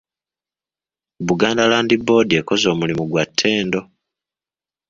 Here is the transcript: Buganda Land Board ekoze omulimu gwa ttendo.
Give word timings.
Buganda 1.27 1.63
Land 1.71 1.91
Board 2.05 2.29
ekoze 2.39 2.65
omulimu 2.73 3.03
gwa 3.09 3.23
ttendo. 3.29 3.81